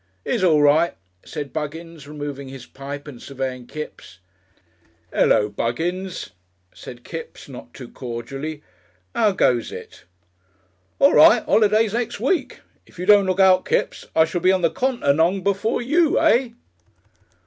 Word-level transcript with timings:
"He's 0.23 0.43
all 0.43 0.63
right," 0.63 0.95
said 1.23 1.53
Buggins, 1.53 2.07
removing 2.07 2.47
his 2.49 2.65
pipe 2.65 3.07
and 3.07 3.21
surveying 3.21 3.67
Kipps. 3.67 4.17
"'Ello, 5.13 5.47
Buggins!" 5.47 6.31
said 6.73 7.03
Kipps, 7.03 7.47
not 7.47 7.71
too 7.71 7.87
cordially. 7.87 8.63
"'Ow 9.13 9.33
goes 9.33 9.71
it?" 9.71 10.05
"All 10.97 11.13
right. 11.13 11.43
Holiday's 11.43 11.93
next 11.93 12.19
week. 12.19 12.61
If 12.87 12.97
you 12.97 13.05
don't 13.05 13.27
look 13.27 13.39
out, 13.39 13.63
Kipps, 13.63 14.07
I 14.15 14.25
shall 14.25 14.41
be 14.41 14.51
on 14.51 14.63
the 14.63 14.71
Continong 14.71 15.43
before 15.43 15.83
you. 15.83 16.17
Eh?" 16.19 16.49